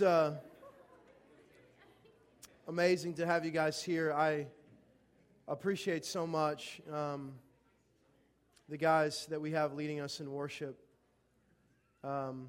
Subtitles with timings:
[0.00, 0.32] It's uh,
[2.68, 4.14] amazing to have you guys here.
[4.14, 4.46] I
[5.46, 7.32] appreciate so much um,
[8.70, 10.80] the guys that we have leading us in worship.
[12.02, 12.48] Um,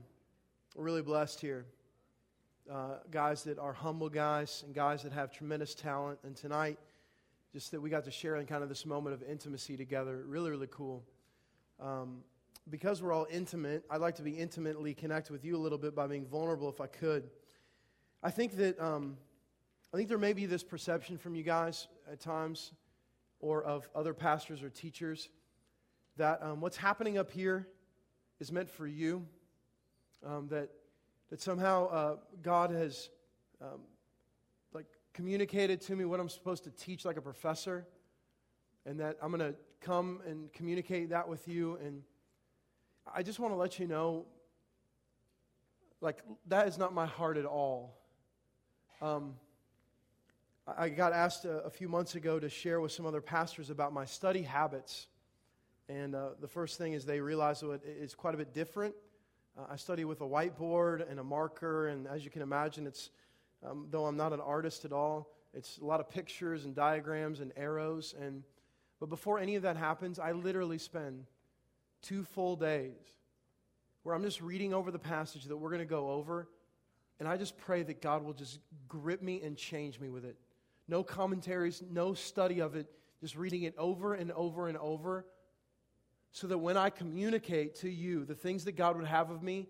[0.78, 1.66] we're really blessed here.
[2.72, 6.20] Uh, guys that are humble guys and guys that have tremendous talent.
[6.24, 6.80] And tonight,
[7.52, 10.24] just that we got to share in kind of this moment of intimacy together.
[10.26, 11.04] Really, really cool.
[11.82, 12.20] Um,
[12.70, 15.94] because we're all intimate, I'd like to be intimately connected with you a little bit
[15.94, 17.30] by being vulnerable if I could.
[18.24, 19.18] I think that um,
[19.94, 22.72] I think there may be this perception from you guys at times,
[23.40, 25.30] or of other pastors or teachers,
[26.18, 27.68] that um, what's happening up here
[28.40, 29.26] is meant for you.
[30.26, 30.70] Um, that
[31.30, 33.10] that somehow uh, God has
[33.62, 33.82] um,
[34.74, 37.88] like communicated to me what I'm supposed to teach like a professor,
[38.86, 42.04] and that I'm going to come and communicate that with you and
[43.14, 44.26] I just want to let you know,
[46.02, 47.98] like, that is not my heart at all.
[49.02, 49.34] Um,
[50.78, 53.94] I got asked a, a, few months ago to share with some other pastors about
[53.94, 55.08] my study habits.
[55.90, 58.94] And uh, the first thing is they realize that it's quite a bit different.
[59.58, 63.10] Uh, I study with a whiteboard and a marker, and as you can imagine, it's,
[63.68, 67.40] um, though I'm not an artist at all, it's a lot of pictures and diagrams
[67.40, 68.14] and arrows.
[68.22, 68.44] And,
[69.00, 71.26] but before any of that happens, I literally spend
[72.04, 72.94] two full days
[74.04, 76.48] where I'm just reading over the passage that we're going to go over,
[77.22, 80.36] and I just pray that God will just grip me and change me with it.
[80.88, 82.88] No commentaries, no study of it,
[83.22, 85.28] just reading it over and over and over,
[86.32, 89.70] so that when I communicate to you the things that God would have of me,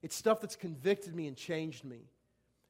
[0.00, 2.02] it's stuff that's convicted me and changed me.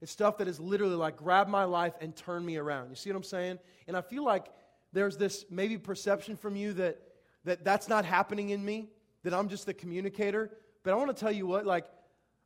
[0.00, 2.88] It's stuff that has literally like grabbed my life and turned me around.
[2.88, 3.58] You see what I'm saying?
[3.86, 4.46] And I feel like
[4.94, 7.02] there's this maybe perception from you that,
[7.44, 8.88] that that's not happening in me
[9.24, 10.52] that I'm just the communicator.
[10.84, 11.84] But I want to tell you what, like,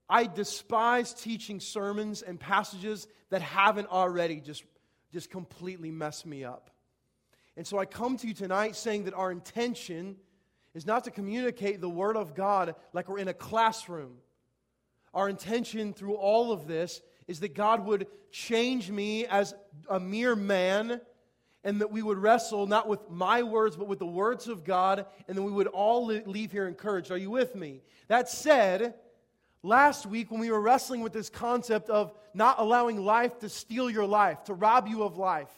[0.08, 4.64] I despise teaching sermons and passages that haven't already just,
[5.12, 6.70] just completely messed me up.
[7.56, 10.16] And so I come to you tonight saying that our intention
[10.74, 14.18] is not to communicate the Word of God like we're in a classroom.
[15.14, 19.54] Our intention through all of this is that God would change me as
[19.88, 21.00] a mere man
[21.64, 25.06] and that we would wrestle not with my words, but with the words of God,
[25.26, 27.10] and then we would all leave here encouraged.
[27.10, 27.80] Are you with me?
[28.06, 28.94] That said,
[29.66, 33.90] last week when we were wrestling with this concept of not allowing life to steal
[33.90, 35.50] your life, to rob you of life,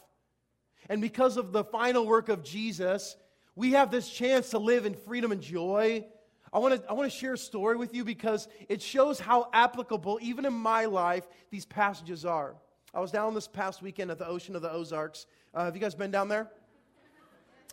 [0.89, 3.15] and because of the final work of Jesus,
[3.55, 6.05] we have this chance to live in freedom and joy.
[6.51, 9.49] I want to I want to share a story with you because it shows how
[9.53, 12.55] applicable, even in my life, these passages are.
[12.93, 15.81] I was down this past weekend at the Ocean of the Ozarks, uh, have you
[15.81, 16.47] guys been down there?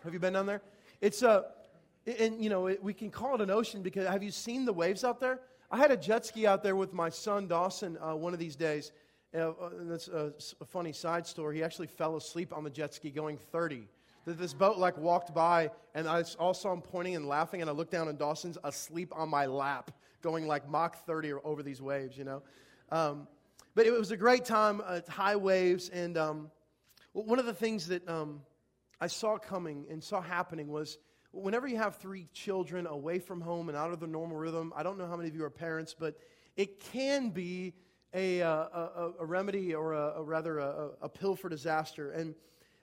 [0.03, 0.63] Have you been down there?
[1.01, 1.47] It's a,
[2.07, 4.73] and you know, it, we can call it an ocean because have you seen the
[4.73, 5.41] waves out there?
[5.71, 8.57] I had a jet ski out there with my son Dawson uh, one of these
[8.57, 8.93] days.
[9.35, 11.57] Uh, uh that's a, a, funny side story.
[11.57, 13.89] He actually fell asleep on the jet ski going 30.
[14.27, 17.73] This boat like walked by, and I all saw him pointing and laughing, and I
[17.73, 22.19] looked down, and Dawson's asleep on my lap, going like Mach 30 over these waves,
[22.19, 22.43] you know.
[22.91, 23.29] Um,
[23.77, 26.51] but it was a great time, uh, high waves, and um,
[27.13, 28.41] one of the things that um,
[29.01, 30.99] I saw coming and saw happening was
[31.37, 34.83] whenever you have three children away from home and out of the normal rhythm, I
[34.83, 36.19] don't know how many of you are parents, but
[36.57, 37.75] it can be
[38.15, 42.13] a, uh, a, a remedy or a, a rather a, a, pill for disaster.
[42.13, 42.35] And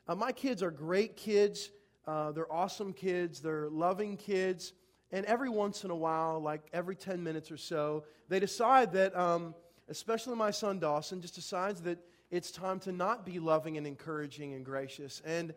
[0.07, 1.71] uh, my kids are great kids.
[2.05, 3.39] Uh, they're awesome kids.
[3.39, 4.73] They're loving kids.
[5.11, 9.15] And every once in a while, like every 10 minutes or so, they decide that,
[9.17, 9.55] um,
[9.89, 11.97] especially my son Dawson, just decides that
[12.29, 15.21] it's time to not be loving and encouraging and gracious.
[15.25, 15.53] And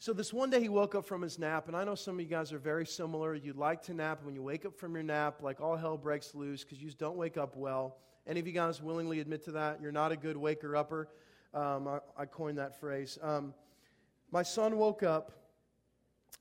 [0.00, 2.20] so this one day he woke up from his nap, and I know some of
[2.20, 3.34] you guys are very similar.
[3.34, 4.18] You like to nap.
[4.18, 6.86] And when you wake up from your nap, like all hell breaks loose because you
[6.86, 7.96] just don't wake up well.
[8.24, 9.80] Any of you guys willingly admit to that?
[9.82, 11.08] You're not a good waker upper.
[11.52, 13.18] Um, I, I, coined that phrase.
[13.22, 13.54] Um,
[14.30, 15.32] my son woke up,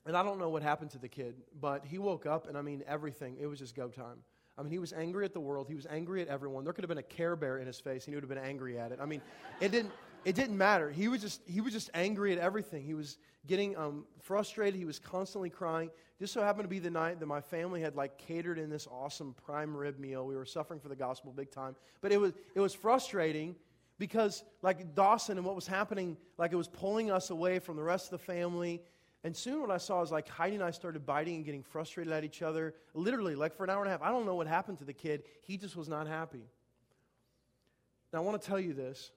[0.06, 2.62] and I don't know what happened to the kid, but he woke up, and I
[2.62, 3.38] mean everything.
[3.40, 4.18] It was just go time.
[4.58, 5.68] I mean, he was angry at the world.
[5.70, 6.64] He was angry at everyone.
[6.64, 8.38] There could have been a Care Bear in his face, and he would have been
[8.38, 9.00] angry at it.
[9.02, 9.22] I mean,
[9.62, 9.94] it didn't.
[10.28, 10.92] It didn't matter.
[10.92, 12.84] He was just he was just angry at everything.
[12.84, 14.78] He was getting um, frustrated.
[14.78, 15.90] He was constantly crying.
[16.20, 18.88] Just so happened to be the night that my family had like catered in this
[18.92, 20.28] awesome prime rib meal.
[20.28, 23.56] We were suffering for the gospel big time, but it was it was frustrating
[24.00, 27.84] because like Dawson and what was happening, like it was pulling us away from the
[27.84, 28.82] rest of the family
[29.24, 32.12] and soon what I saw is like Heidi and I started biting and getting frustrated
[32.12, 32.76] at each other.
[32.94, 34.02] Literally, like for an hour and a half.
[34.02, 35.24] I don't know what happened to the kid.
[35.42, 36.44] He just was not happy.
[38.12, 39.12] Now, I want to tell you this.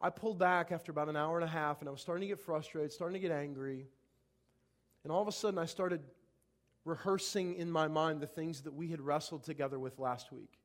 [0.00, 2.28] I pulled back after about an hour and a half, and I was starting to
[2.28, 3.86] get frustrated, starting to get angry.
[5.04, 6.00] And all of a sudden, I started
[6.84, 10.58] rehearsing in my mind the things that we had wrestled together with last week.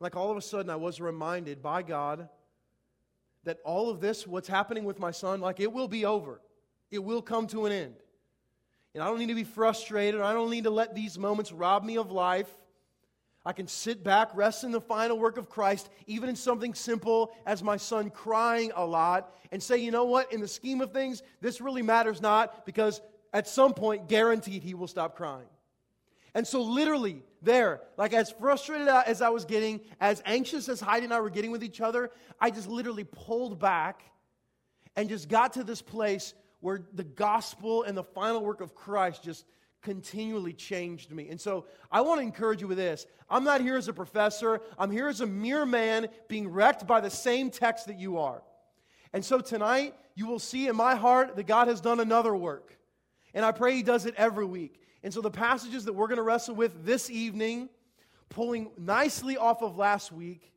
[0.00, 2.28] Like all of a sudden, I was reminded by God
[3.44, 6.40] that all of this, what's happening with my son, like it will be over.
[6.90, 7.94] It will come to an end.
[8.94, 10.20] And I don't need to be frustrated.
[10.20, 12.50] I don't need to let these moments rob me of life.
[13.44, 17.32] I can sit back, rest in the final work of Christ, even in something simple
[17.44, 20.92] as my son crying a lot, and say, you know what, in the scheme of
[20.92, 23.00] things, this really matters not because
[23.32, 25.46] at some point, guaranteed, he will stop crying.
[26.34, 31.04] And so, literally, there, like as frustrated as I was getting, as anxious as Heidi
[31.04, 32.10] and I were getting with each other,
[32.40, 34.02] I just literally pulled back
[34.96, 39.24] and just got to this place where the gospel and the final work of Christ
[39.24, 39.44] just
[39.82, 41.28] continually changed me.
[41.28, 43.06] And so I want to encourage you with this.
[43.28, 47.00] I'm not here as a professor, I'm here as a mere man being wrecked by
[47.00, 48.42] the same text that you are.
[49.12, 52.78] And so tonight, you will see in my heart that God has done another work.
[53.34, 54.80] And I pray He does it every week.
[55.02, 57.68] And so the passages that we're going to wrestle with this evening,
[58.28, 60.52] pulling nicely off of last week,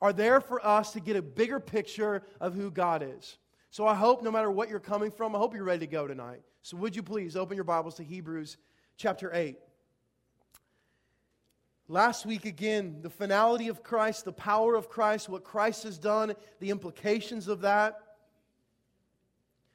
[0.00, 3.38] are there for us to get a bigger picture of who God is.
[3.72, 6.06] So I hope no matter what you're coming from, I hope you're ready to go
[6.06, 6.42] tonight.
[6.60, 8.58] So would you please open your Bibles to Hebrews
[8.98, 9.56] chapter 8.
[11.88, 16.34] Last week, again, the finality of Christ, the power of Christ, what Christ has done,
[16.60, 17.98] the implications of that.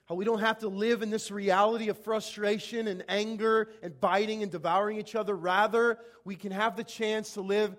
[0.05, 4.43] How we don't have to live in this reality of frustration and anger and biting
[4.43, 5.35] and devouring each other.
[5.35, 7.75] Rather, we can have the chance to live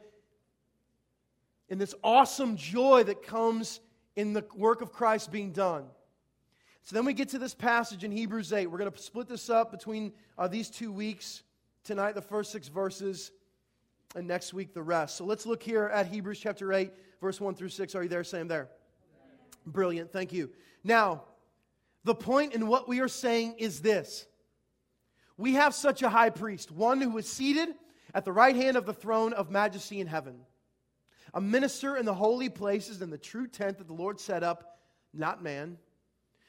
[1.68, 3.78] in this awesome joy that comes
[4.16, 5.84] in the work of Christ being done.
[6.88, 8.66] So then we get to this passage in Hebrews 8.
[8.66, 11.42] We're going to split this up between uh, these two weeks.
[11.84, 13.30] Tonight, the first six verses,
[14.16, 15.16] and next week, the rest.
[15.16, 16.90] So let's look here at Hebrews chapter 8,
[17.20, 17.94] verse 1 through 6.
[17.94, 18.24] Are you there?
[18.24, 18.70] Say I'm there.
[19.66, 20.14] Brilliant.
[20.14, 20.48] Thank you.
[20.82, 21.24] Now,
[22.04, 24.24] the point in what we are saying is this
[25.36, 27.68] We have such a high priest, one who is seated
[28.14, 30.40] at the right hand of the throne of majesty in heaven,
[31.34, 34.78] a minister in the holy places in the true tent that the Lord set up,
[35.12, 35.76] not man.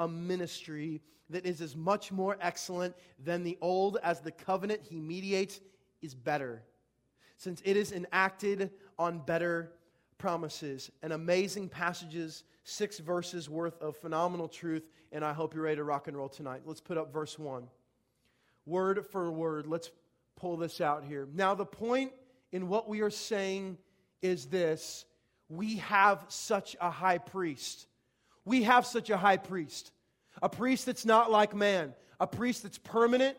[0.00, 4.98] a ministry that is as much more excellent than the old as the covenant he
[4.98, 5.60] mediates
[6.02, 6.62] is better,
[7.36, 9.72] since it is enacted on better
[10.18, 15.76] promises and amazing passages, six verses worth of phenomenal truth, and I hope you're ready
[15.76, 16.62] to rock and roll tonight.
[16.64, 17.68] Let's put up verse 1.
[18.66, 19.90] Word for word, let's
[20.36, 21.28] pull this out here.
[21.34, 22.12] Now, the point
[22.52, 23.76] in what we are saying
[24.22, 25.04] is this
[25.50, 27.86] we have such a high priest.
[28.44, 29.92] We have such a high priest,
[30.42, 33.36] a priest that's not like man, a priest that's permanent,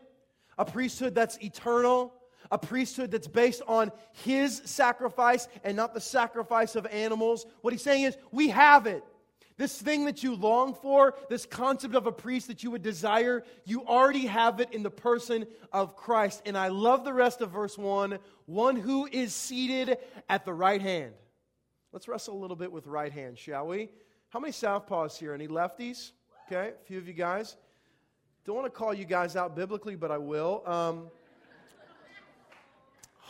[0.58, 2.12] a priesthood that's eternal
[2.50, 7.46] a priesthood that's based on his sacrifice and not the sacrifice of animals.
[7.62, 9.02] What he's saying is, we have it.
[9.56, 13.44] This thing that you long for, this concept of a priest that you would desire,
[13.64, 16.42] you already have it in the person of Christ.
[16.46, 19.98] And I love the rest of verse 1 one who is seated
[20.28, 21.12] at the right hand.
[21.92, 23.88] Let's wrestle a little bit with right hand, shall we?
[24.32, 25.34] How many southpaws here?
[25.34, 26.12] Any lefties?
[26.46, 27.58] Okay, a few of you guys.
[28.46, 30.62] Don't want to call you guys out biblically, but I will.
[30.64, 31.10] Um,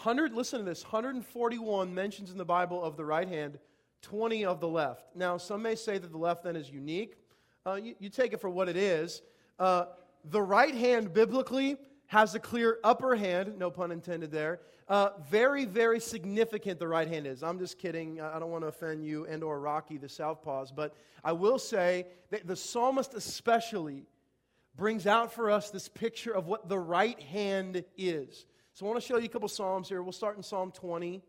[0.04, 3.58] 100, listen to this 141 mentions in the Bible of the right hand,
[4.02, 5.06] 20 of the left.
[5.16, 7.16] Now, some may say that the left then is unique.
[7.66, 9.22] Uh, you, you, take it for what it is.
[9.58, 9.86] Uh,
[10.26, 11.78] the right hand biblically
[12.12, 14.60] has a clear upper hand, no pun intended there.
[14.86, 17.42] Uh, very, very significant the right hand is.
[17.42, 18.20] I'm just kidding.
[18.20, 22.04] I don't want to offend you and or Rocky, the southpaws, but I will say
[22.28, 24.04] that the psalmist especially
[24.76, 28.44] brings out for us this picture of what the right hand is.
[28.74, 30.02] So I want to show you a couple Psalms here.
[30.02, 31.22] We'll start in Psalm 20.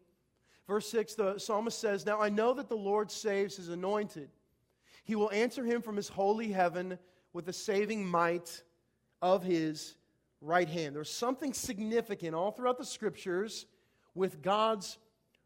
[0.68, 4.28] Verse 6, the psalmist says, Now I know that the Lord saves his anointed.
[5.06, 7.00] He will answer him from his holy heaven
[7.32, 8.64] with the saving might
[9.22, 9.96] of his
[10.44, 10.96] right hand.
[10.96, 13.66] There's something significant all throughout the scriptures
[14.14, 14.98] with God's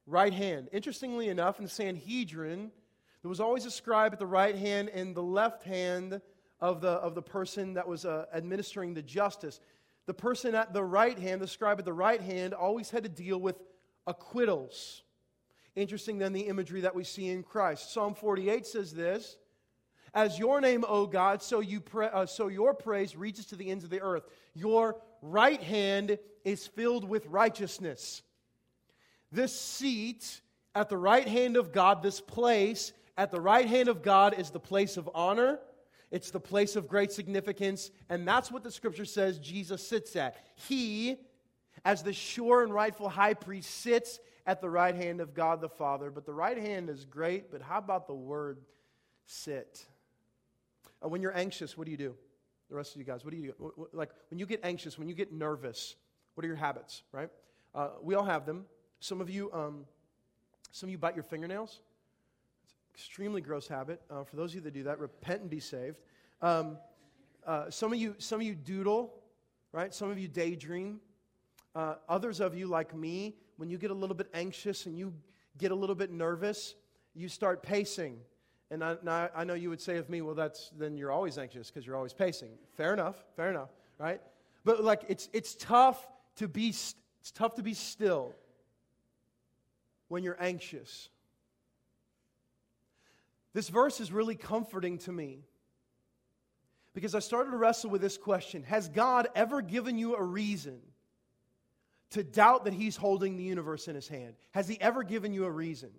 [0.06, 0.70] right hand.
[0.72, 2.72] Interestingly enough, in the Sanhedrin,
[3.22, 6.22] there was always a scribe at the right hand and the left hand
[6.60, 9.60] of the, of the person that was uh, administering the justice
[10.08, 13.10] the person at the right hand, the scribe at the right hand, always had to
[13.10, 13.58] deal with
[14.08, 15.04] acquittals.
[15.76, 17.94] Interesting, then, the imagery that we see in Christ.
[17.94, 19.38] Psalm 48 says this
[20.14, 23.70] As your name, O God, so, you pra- uh, so your praise reaches to the
[23.70, 24.24] ends of the earth.
[24.54, 28.22] Your right hand is filled with righteousness.
[29.32, 30.42] This seat
[30.78, 34.52] At the right hand of God, this place, at the right hand of God is
[34.52, 35.58] the place of honor.
[36.12, 37.90] It's the place of great significance.
[38.10, 40.38] And that's what the scripture says Jesus sits at.
[40.54, 41.18] He,
[41.84, 45.68] as the sure and rightful high priest, sits at the right hand of God the
[45.68, 46.12] Father.
[46.12, 48.60] But the right hand is great, but how about the word
[49.26, 49.84] sit?
[51.04, 52.16] Uh, when you're anxious, what do you do?
[52.70, 53.88] The rest of you guys, what do you do?
[53.94, 55.96] Like when you get anxious, when you get nervous,
[56.36, 57.30] what are your habits, right?
[57.74, 58.66] Uh, we all have them.
[59.00, 59.86] Some of you, um,
[60.72, 61.80] some of you bite your fingernails.
[62.66, 64.02] It's extremely gross habit.
[64.10, 66.00] Uh, for those of you that do that, repent and be saved.
[66.42, 66.78] Um,
[67.46, 69.14] uh, some of you, some of you doodle,
[69.72, 69.94] right?
[69.94, 71.00] Some of you daydream.
[71.74, 75.14] Uh, others of you, like me, when you get a little bit anxious and you
[75.58, 76.76] get a little bit nervous,
[77.14, 78.20] you start pacing.
[78.70, 81.70] And I, I know you would say of me, well, that's then you're always anxious
[81.70, 82.52] because you're always pacing.
[82.76, 84.22] Fair enough, fair enough, right?
[84.66, 86.06] But like it's it's tough
[86.36, 88.36] to be it's tough to be still
[90.10, 91.10] when you're anxious.
[93.54, 95.40] This verse is really comforting to me
[96.94, 100.80] because I started to wrestle with this question Has God ever given you a reason
[102.10, 104.36] to doubt that He's holding the universe in His hand?
[104.52, 105.92] Has He ever given you a reason?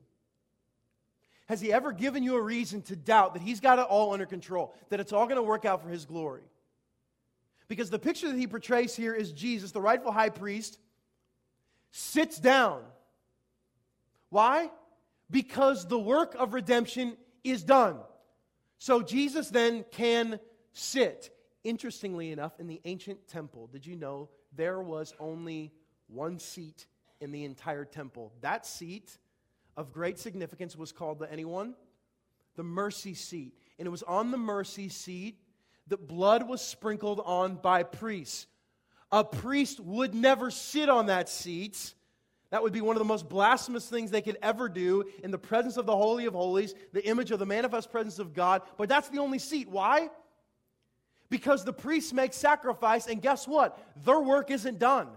[1.49, 4.26] Has He ever given you a reason to doubt that He's got it all under
[4.26, 6.43] control, that it's all going to work out for His glory?
[7.69, 10.78] Because the picture that He portrays here is Jesus, the rightful high priest,
[11.90, 12.83] sits down
[14.31, 14.71] why?
[15.31, 17.99] Because the work of redemption is done.
[18.78, 20.38] So Jesus then can
[20.73, 21.35] sit.
[21.64, 25.73] Interestingly enough, in the ancient temple, did you know there was only
[26.07, 26.87] one seat
[27.21, 28.33] in the entire temple?
[28.40, 29.19] That seat
[29.78, 31.75] of great significance was called the anyone?
[32.56, 33.54] The mercy seat.
[33.78, 35.38] And it was on the mercy seat
[35.87, 38.47] that blood was sprinkled on by priests.
[39.11, 41.94] A priest would never sit on that seat
[42.50, 45.38] that would be one of the most blasphemous things they could ever do in the
[45.38, 48.62] presence of the Holy of Holies, the image of the manifest presence of God.
[48.78, 49.68] But that's the only seat.
[49.68, 50.08] Why?
[51.28, 53.78] Because the priests make sacrifice, and guess what?
[54.04, 55.08] Their work isn't done.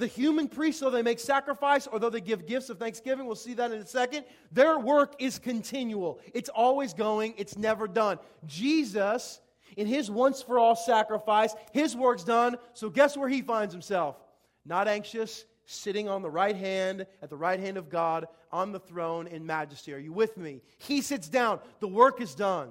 [0.00, 3.36] The human priests, though they make sacrifice or though they give gifts of thanksgiving, we'll
[3.36, 6.20] see that in a second, their work is continual.
[6.32, 8.18] It's always going, it's never done.
[8.46, 9.42] Jesus,
[9.76, 14.16] in his once for all sacrifice, his work's done, so guess where he finds himself?
[14.64, 18.80] Not anxious, sitting on the right hand, at the right hand of God, on the
[18.80, 19.92] throne in majesty.
[19.92, 20.62] Are you with me?
[20.78, 21.60] He sits down.
[21.80, 22.70] The work is done.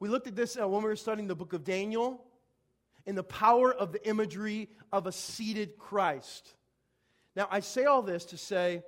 [0.00, 2.22] We looked at this uh, when we were studying the book of Daniel
[3.06, 6.54] in the power of the imagery of a seated Christ.
[7.34, 8.82] Now, I say all this to say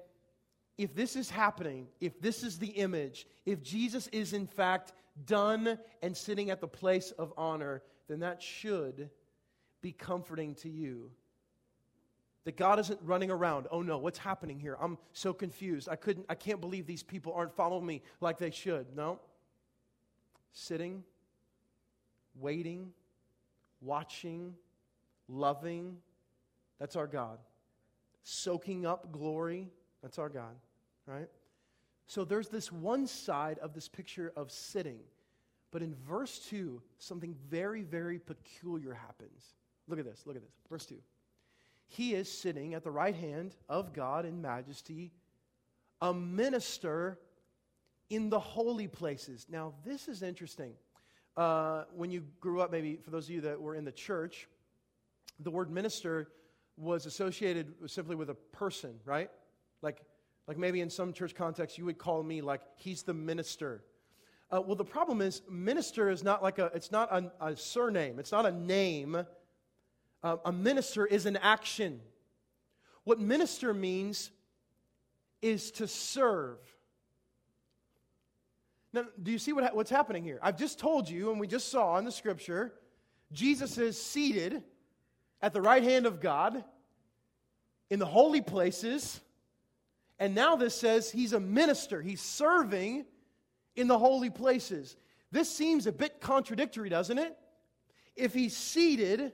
[0.77, 4.93] if this is happening, if this is the image, if Jesus is in fact
[5.27, 9.11] done and sitting at the place of honor, then that should
[9.81, 11.11] be comforting to you.
[12.45, 13.69] That God isn't running around.
[13.71, 14.77] Oh no, what's happening here?
[14.81, 15.89] I'm so confused.
[15.89, 18.95] I couldn't I can't believe these people aren't following me like they should.
[18.95, 19.21] No.
[20.53, 21.05] Sitting,
[22.35, 22.93] waiting,
[23.85, 24.55] watching,
[25.29, 25.99] loving.
[26.79, 27.39] That's our God.
[28.23, 29.71] Soaking up glory.
[30.03, 30.57] That's our God,
[31.07, 31.29] right?
[32.07, 35.01] So there's this one side of this picture of sitting.
[35.71, 39.55] But in verse 2, something very, very peculiar happens.
[39.89, 40.23] Look at this.
[40.27, 40.55] Look at this.
[40.69, 40.97] Verse 2
[41.87, 45.13] he is sitting at the right hand of God in majesty,
[46.01, 47.19] a minister
[48.11, 49.47] in the holy places.
[49.49, 50.73] Now, this is interesting.
[51.37, 54.49] Uh, when you grew up, maybe for those of you that were in the church,
[55.41, 56.29] the word minister
[56.77, 59.31] was associated simply with a person, right?
[59.83, 60.03] Like,
[60.47, 63.83] like maybe in some church context, you would call me like, he's the minister.
[64.51, 68.19] Uh, well, the problem is, minister is not like a, it's not a, a surname,
[68.19, 69.25] it's not a name
[70.25, 72.01] uh, a minister is an action.
[73.05, 74.31] What minister means
[75.43, 76.59] is to serve.
[78.95, 80.39] Now, do you see what, what's happening here?
[80.41, 82.73] I've just told you, and we just saw in the scripture,
[83.33, 84.63] Jesus is seated
[85.43, 86.63] at the right hand of God
[87.91, 89.21] in the holy places.
[90.21, 93.05] And now this says he's a minister, he's serving
[93.75, 94.97] in the holy places.
[95.33, 97.37] This seems a bit contradictory, doesn't it?
[98.15, 99.33] If he's seated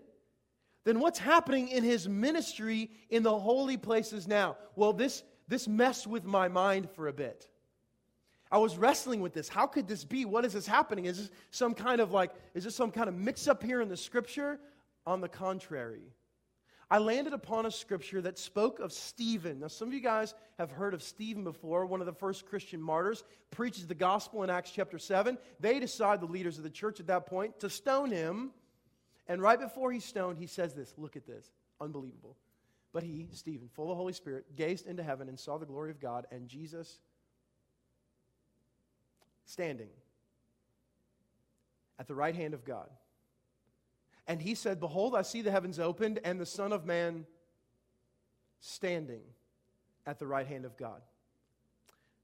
[0.85, 4.57] then what's happening in his ministry in the holy places now?
[4.76, 7.49] Well, this, this messed with my mind for a bit.
[8.50, 9.49] I was wrestling with this.
[9.49, 10.25] How could this be?
[10.25, 11.04] What is this happening?
[11.04, 13.88] Is this some kind of like, is this some kind of mix up here in
[13.88, 14.59] the scripture?
[15.07, 16.02] On the contrary,
[16.90, 19.61] I landed upon a scripture that spoke of Stephen.
[19.61, 22.83] Now, some of you guys have heard of Stephen before, one of the first Christian
[22.83, 25.38] martyrs, preaches the gospel in Acts chapter 7.
[25.59, 28.50] They decide, the leaders of the church at that point, to stone him
[29.30, 31.52] and right before he's stoned, he says this Look at this.
[31.80, 32.37] Unbelievable.
[32.92, 35.92] But he, Stephen, full of the Holy Spirit, gazed into heaven and saw the glory
[35.92, 36.99] of God and Jesus
[39.50, 39.88] standing
[41.99, 42.88] at the right hand of God.
[44.26, 47.26] And he said, Behold, I see the heavens opened and the Son of Man
[48.61, 49.23] standing
[50.07, 51.02] at the right hand of God.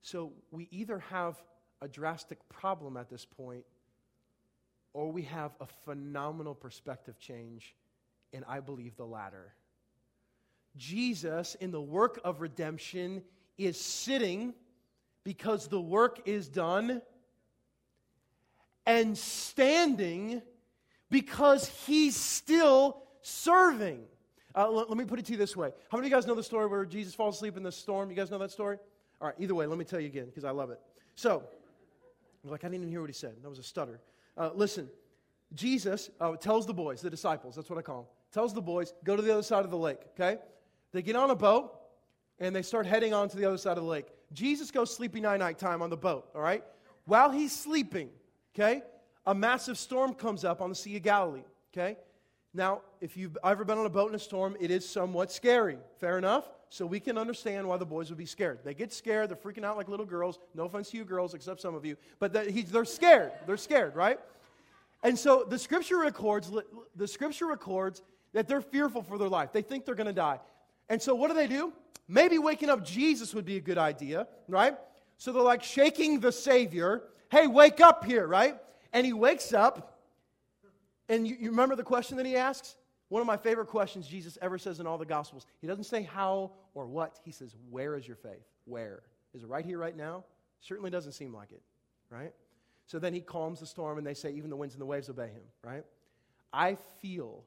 [0.02, 1.36] So we either have
[1.82, 3.64] a drastic problem at this point
[4.92, 7.74] or we have a phenomenal perspective change,
[8.32, 9.52] and I believe the latter.
[10.76, 13.22] Jesus, in the work of redemption,
[13.58, 14.54] is sitting
[15.22, 17.02] because the work is done,
[18.86, 20.42] and standing
[21.10, 24.02] because he's still serving.
[24.54, 25.70] Uh, let, let, me put it to you this way.
[25.90, 28.08] How many of you guys know the story where Jesus falls asleep in the storm?
[28.08, 28.78] You guys know that story?
[29.20, 30.80] All right, either way, let me tell you again because I love it.
[31.14, 31.42] So,
[32.44, 33.34] like, I didn't even hear what he said.
[33.42, 34.00] That was a stutter.
[34.36, 34.88] Uh, listen,
[35.54, 38.94] Jesus uh, tells the boys, the disciples, that's what I call them, tells the boys,
[39.04, 40.40] go to the other side of the lake, okay?
[40.92, 41.72] They get on a boat
[42.38, 44.06] and they start heading on to the other side of the lake.
[44.32, 46.62] Jesus goes sleepy night night time on the boat, all right?
[47.04, 48.10] While he's sleeping,
[48.58, 48.82] okay,
[49.26, 51.98] a massive storm comes up on the Sea of Galilee, okay?
[52.54, 55.76] Now, if you've ever been on a boat in a storm, it is somewhat scary.
[56.00, 56.48] Fair enough?
[56.70, 58.60] So we can understand why the boys would be scared.
[58.64, 59.28] They get scared.
[59.28, 60.38] They're freaking out like little girls.
[60.54, 61.96] No offense to you girls, except some of you.
[62.18, 63.32] But they're scared.
[63.46, 64.18] They're scared, right?
[65.02, 66.50] And so the scripture records,
[66.96, 69.52] the scripture records that they're fearful for their life.
[69.52, 70.40] They think they're going to die.
[70.88, 71.72] And so what do they do?
[72.08, 74.76] Maybe waking up Jesus would be a good idea, right?
[75.18, 77.02] So they're like shaking the Savior.
[77.30, 78.56] Hey, wake up here, right?
[78.92, 80.00] And he wakes up.
[81.08, 82.74] And you, you remember the question that he asks?
[83.08, 85.46] One of my favorite questions Jesus ever says in all the Gospels.
[85.60, 87.20] He doesn't say how or what.
[87.24, 88.44] He says, Where is your faith?
[88.64, 89.02] Where?
[89.34, 90.24] Is it right here, right now?
[90.60, 91.62] Certainly doesn't seem like it,
[92.10, 92.32] right?
[92.86, 95.08] So then he calms the storm, and they say, Even the winds and the waves
[95.08, 95.84] obey him, right?
[96.52, 97.44] I feel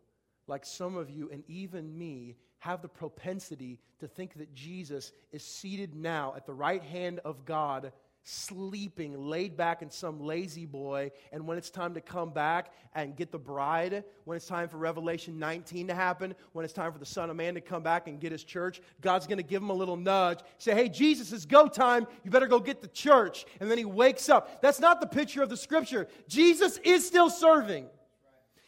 [0.48, 5.44] like some of you, and even me, have the propensity to think that Jesus is
[5.44, 7.92] seated now at the right hand of God
[8.24, 11.12] sleeping, laid back in some lazy boy.
[11.32, 14.78] And when it's time to come back and get the bride, when it's time for
[14.78, 18.08] Revelation 19 to happen, when it's time for the Son of Man to come back
[18.08, 20.40] and get his church, God's going to give him a little nudge.
[20.58, 22.08] Say, hey, Jesus, it's go time.
[22.24, 23.46] You better go get the church.
[23.60, 24.62] And then he wakes up.
[24.62, 26.08] That's not the picture of the scripture.
[26.28, 27.88] Jesus is still serving.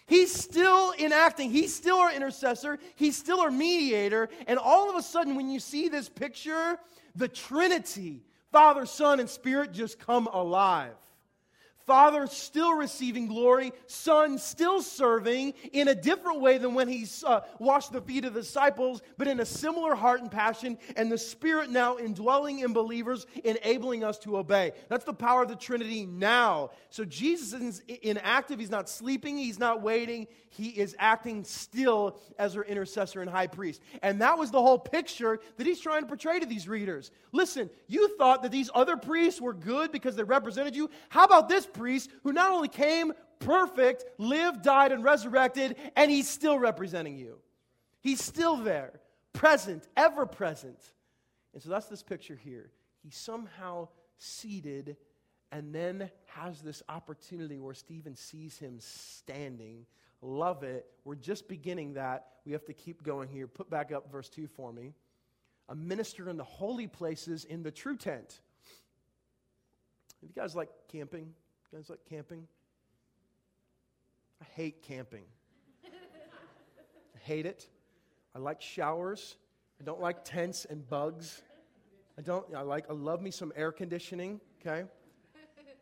[0.08, 1.52] He's still enacting.
[1.52, 2.80] He's still our intercessor.
[2.96, 4.28] He's still our mediator.
[4.46, 6.78] And all of a sudden, when you see this picture,
[7.16, 10.94] the Trinity, Father, Son, and Spirit just come alive.
[11.86, 17.42] Father still receiving glory, Son still serving in a different way than when he uh,
[17.60, 21.18] washed the feet of the disciples, but in a similar heart and passion, and the
[21.18, 24.72] Spirit now indwelling in believers, enabling us to obey.
[24.90, 26.72] That's the power of the Trinity now.
[26.90, 32.56] So Jesus is inactive, he's not sleeping, he's not waiting, he is acting still as
[32.58, 33.82] our intercessor and high priest.
[34.02, 37.12] And that was the whole picture that he's trying to portray to these readers.
[37.32, 40.90] Listen, you thought that these other priests were good because they represented you.
[41.10, 41.81] How about this priest
[42.24, 47.38] who not only came perfect, lived, died, and resurrected, and he's still representing you?
[48.02, 49.00] He's still there,
[49.34, 50.80] present, ever present.
[51.54, 52.72] And so that's this picture here.
[53.04, 54.98] He's somehow seated
[55.52, 59.86] and then has this opportunity where Stephen sees him standing
[60.22, 60.86] Love it.
[61.04, 62.28] We're just beginning that.
[62.46, 63.48] We have to keep going here.
[63.48, 64.94] Put back up verse 2 for me.
[65.70, 68.40] A minister in the holy places in the true tent.
[70.22, 71.34] If You guys like camping?
[71.72, 72.48] You guys like camping?
[74.42, 75.24] I hate camping.
[75.86, 77.70] I hate it.
[78.36, 79.38] I like showers.
[79.80, 81.42] I don't like tents and bugs.
[82.18, 84.84] I don't I like I love me some air conditioning, okay?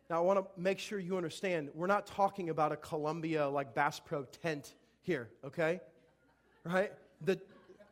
[0.10, 3.76] Now, I want to make sure you understand we're not talking about a Columbia like
[3.76, 5.82] Bass Pro tent here, okay?
[6.64, 6.92] Right?
[7.22, 7.40] The,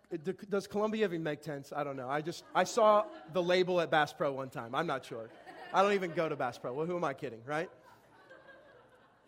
[0.09, 1.73] the, does Columbia even make tents?
[1.75, 2.09] I don't know.
[2.09, 4.75] I just I saw the label at Bass Pro one time.
[4.75, 5.29] I'm not sure.
[5.73, 6.73] I don't even go to Bass Pro.
[6.73, 7.69] Well, who am I kidding, right?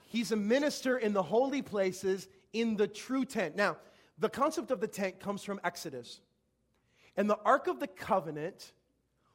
[0.10, 3.56] He's a minister in the holy places in the true tent.
[3.56, 3.78] Now,
[4.18, 6.20] the concept of the tent comes from Exodus.
[7.16, 8.74] And the Ark of the Covenant,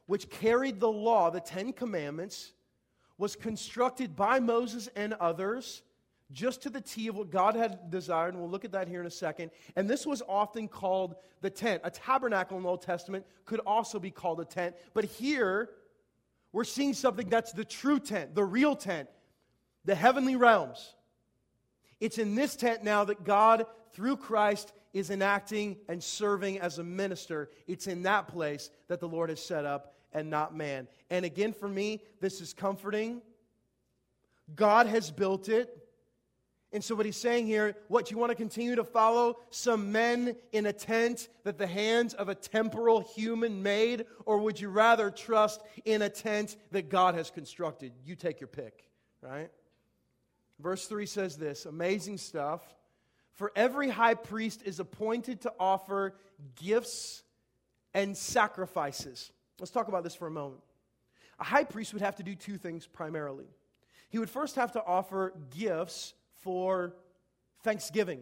[0.05, 2.51] which carried the law, the Ten Commandments,
[3.17, 5.81] was constructed by Moses and others
[6.33, 8.99] just to the T of what God had desired, and we'll look at that here
[8.99, 9.51] in a second.
[9.77, 11.83] And this was often called the tent.
[11.85, 15.69] A tabernacle in the Old Testament could also be called a tent, but here
[16.51, 19.07] we're seeing something that's the true tent, the real tent,
[19.85, 20.95] the heavenly realms.
[21.99, 26.83] It's in this tent now that God, through Christ, is enacting and serving as a
[26.83, 27.49] minister.
[27.67, 30.87] It's in that place that the Lord has set up and not man.
[31.09, 33.21] And again, for me, this is comforting.
[34.55, 35.81] God has built it.
[36.71, 39.37] And so, what he's saying here, what you want to continue to follow?
[39.49, 44.05] Some men in a tent that the hands of a temporal human made?
[44.25, 47.93] Or would you rather trust in a tent that God has constructed?
[48.03, 48.89] You take your pick,
[49.21, 49.49] right?
[50.59, 52.61] Verse 3 says this amazing stuff.
[53.33, 56.15] For every high priest is appointed to offer
[56.55, 57.23] gifts
[57.93, 59.31] and sacrifices.
[59.59, 60.61] Let's talk about this for a moment.
[61.39, 63.47] A high priest would have to do two things primarily.
[64.09, 66.95] He would first have to offer gifts for
[67.63, 68.21] Thanksgiving.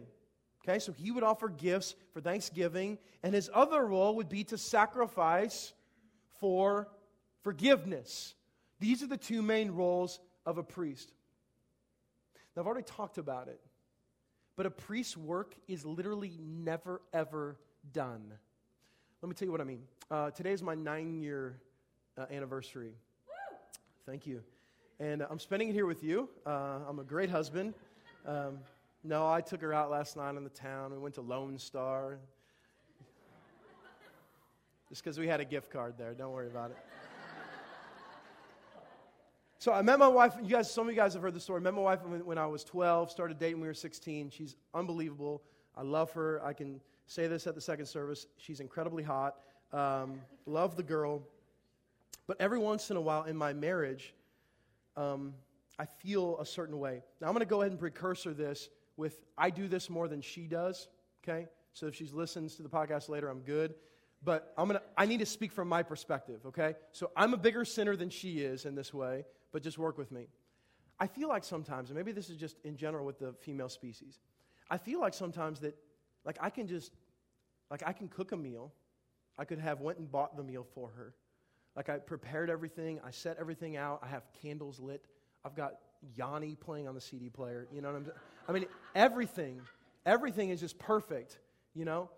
[0.66, 4.58] Okay, so he would offer gifts for Thanksgiving, and his other role would be to
[4.58, 5.74] sacrifice
[6.40, 6.88] for
[7.42, 8.34] forgiveness.
[8.80, 11.12] These are the two main roles of a priest.
[12.54, 13.60] Now, I've already talked about it,
[14.56, 17.56] but a priest's work is literally never, ever
[17.92, 18.32] done.
[19.22, 19.82] Let me tell you what I mean.
[20.10, 21.58] Uh, today is my nine year
[22.16, 22.92] uh, anniversary.
[23.26, 23.56] Woo!
[24.06, 24.42] Thank you.
[25.00, 26.28] And uh, I'm spending it here with you.
[26.46, 27.74] Uh, I'm a great husband.
[28.26, 28.58] Um,
[29.02, 30.92] no, I took her out last night in the town.
[30.92, 32.18] We went to Lone Star.
[34.88, 36.14] Just because we had a gift card there.
[36.14, 36.76] Don't worry about it.
[39.64, 40.34] So I met my wife.
[40.42, 41.58] You guys, some of you guys have heard the story.
[41.58, 43.10] I met my wife when, when I was 12.
[43.10, 44.28] Started dating when we were 16.
[44.28, 45.40] She's unbelievable.
[45.74, 46.44] I love her.
[46.44, 48.26] I can say this at the second service.
[48.36, 49.36] She's incredibly hot.
[49.72, 51.22] Um, love the girl.
[52.26, 54.12] But every once in a while in my marriage,
[54.98, 55.32] um,
[55.78, 57.02] I feel a certain way.
[57.22, 60.20] Now, I'm going to go ahead and precursor this with I do this more than
[60.20, 60.88] she does,
[61.26, 61.46] okay?
[61.72, 63.72] So if she listens to the podcast later, I'm good.
[64.22, 66.74] But I'm gonna, I need to speak from my perspective, okay?
[66.92, 70.10] So I'm a bigger sinner than she is in this way, but just work with
[70.10, 70.26] me.
[70.98, 74.18] I feel like sometimes, and maybe this is just in general with the female species,
[74.68, 75.76] I feel like sometimes that,
[76.24, 76.92] like, I can just,
[77.70, 78.72] like, I can cook a meal.
[79.38, 81.14] I could have went and bought the meal for her.
[81.76, 83.00] Like, I prepared everything.
[83.04, 84.00] I set everything out.
[84.02, 85.04] I have candles lit.
[85.44, 85.74] I've got
[86.16, 87.68] Yanni playing on the CD player.
[87.72, 88.16] You know what I'm saying?
[88.48, 89.60] I mean, everything,
[90.04, 91.38] everything is just perfect,
[91.74, 92.10] you know?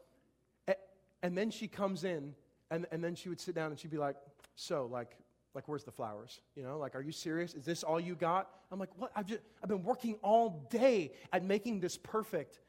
[1.22, 2.34] And then she comes in,
[2.70, 4.16] and, and then she would sit down and she'd be like,
[4.54, 5.16] So, like,
[5.56, 6.40] like, where's the flowers?
[6.54, 7.54] You know, like, are you serious?
[7.54, 8.48] Is this all you got?
[8.70, 9.10] I'm like, what?
[9.16, 12.60] I've, just, I've been working all day at making this perfect.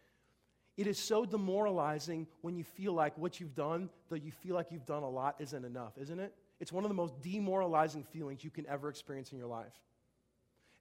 [0.78, 4.72] It is so demoralizing when you feel like what you've done, though you feel like
[4.72, 6.34] you've done a lot, isn't enough, isn't it?
[6.60, 9.74] It's one of the most demoralizing feelings you can ever experience in your life.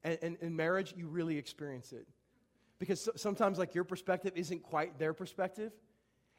[0.04, 2.06] And, in marriage, you really experience it.
[2.78, 5.72] Because sometimes, like, your perspective isn't quite their perspective.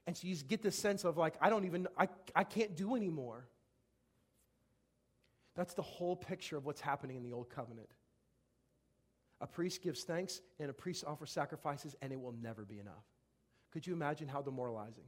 [0.06, 2.77] And so you just get this sense of, like, I don't even, I, I can't
[2.77, 3.47] do anymore.
[5.58, 7.89] That's the whole picture of what's happening in the Old Covenant.
[9.41, 13.04] A priest gives thanks, and a priest offers sacrifices, and it will never be enough.
[13.72, 15.04] Could you imagine how demoralizing?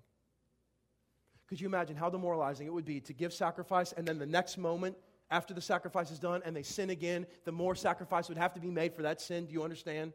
[1.47, 4.57] Could you imagine how demoralizing it would be to give sacrifice, and then the next
[4.57, 4.97] moment
[5.31, 8.59] after the sacrifice is done and they sin again, the more sacrifice would have to
[8.59, 9.45] be made for that sin.
[9.45, 10.13] Do you understand?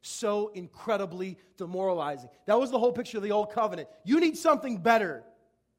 [0.00, 2.30] So incredibly demoralizing.
[2.46, 3.88] That was the whole picture of the old covenant.
[4.04, 5.22] You need something better.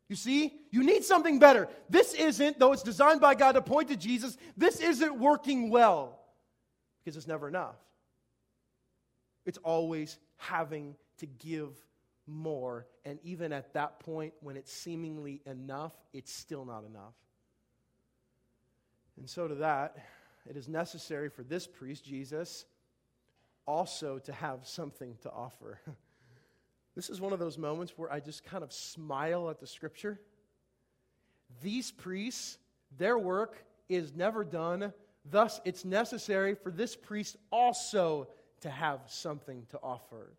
[0.08, 0.54] You see?
[0.72, 1.68] You need something better.
[1.90, 6.20] This isn't, though it's designed by God to point to Jesus, this isn't working well
[7.04, 7.76] because it's never enough.
[9.46, 11.70] It's always having to give
[12.28, 12.88] more.
[13.04, 17.14] And even at that point, when it's seemingly enough, it's still not enough.
[19.18, 19.98] And so, to that,
[20.50, 22.66] it is necessary for this priest, Jesus,
[23.66, 25.80] also to have something to offer.
[26.96, 30.20] This is one of those moments where I just kind of smile at the scripture.
[31.62, 32.58] These priests,
[32.98, 34.94] their work is never done.
[35.30, 38.30] Thus, it's necessary for this priest also
[38.62, 40.32] to have something to offer.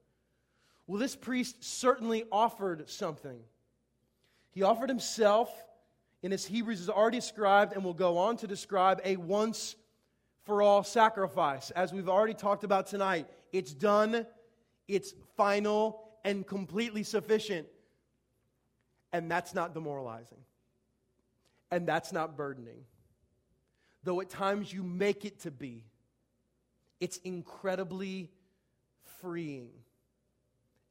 [0.87, 3.39] Well, this priest certainly offered something.
[4.53, 5.51] He offered himself
[6.23, 9.77] in his Hebrews is already described and will go on to describe a once
[10.45, 11.71] for all sacrifice.
[11.73, 14.27] As we've already talked about tonight, it's done,
[14.89, 17.69] it's final, and completely sufficient.
[19.13, 20.41] And that's not demoralizing.
[21.71, 22.81] And that's not burdening.
[24.03, 25.85] Though at times you make it to be,
[27.01, 28.31] it's incredibly
[29.21, 29.71] freeing.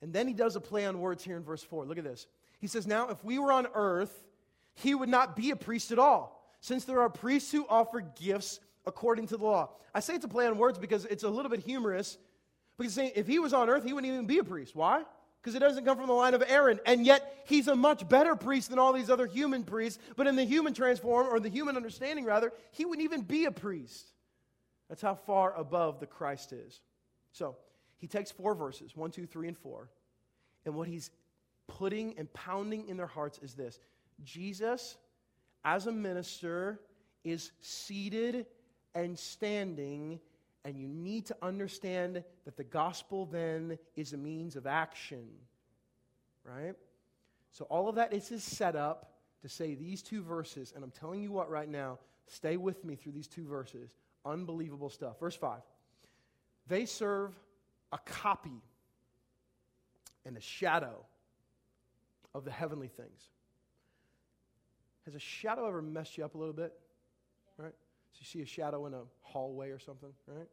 [0.02, 1.86] And then he does a play on words here in verse 4.
[1.86, 2.28] Look at this.
[2.60, 4.24] He says, Now, if we were on earth,
[4.74, 8.62] he would not be a priest at all, since there are priests who offer gifts
[8.86, 9.72] according to the law.
[9.94, 12.18] I say it's a play on words because it's a little bit humorous.
[12.78, 14.76] Because if he was on earth, he wouldn't even be a priest.
[14.76, 15.04] Why?
[15.46, 16.80] Because it doesn't come from the line of Aaron.
[16.88, 20.00] And yet, he's a much better priest than all these other human priests.
[20.16, 23.52] But in the human transform, or the human understanding rather, he wouldn't even be a
[23.52, 24.08] priest.
[24.90, 26.82] That's how far above the Christ is.
[27.32, 27.58] So,
[27.98, 29.92] he takes four verses one, two, three, and four.
[30.66, 31.12] And what he's
[31.68, 33.78] putting and pounding in their hearts is this
[34.24, 34.98] Jesus,
[35.64, 36.80] as a minister,
[37.24, 38.48] is seated
[38.96, 40.20] and standing
[40.66, 45.28] And you need to understand that the gospel then is a means of action,
[46.44, 46.74] right?
[47.52, 50.74] So, all of that is his setup to say these two verses.
[50.76, 53.92] And I'm telling you what right now, stay with me through these two verses.
[54.26, 55.20] Unbelievable stuff.
[55.20, 55.62] Verse 5
[56.68, 57.34] They serve
[57.92, 58.64] a copy
[60.26, 61.06] and a shadow
[62.34, 63.30] of the heavenly things.
[65.06, 66.74] Has a shadow ever messed you up a little bit?
[67.58, 67.76] Right?
[68.16, 70.48] So you see a shadow in a hallway or something, right?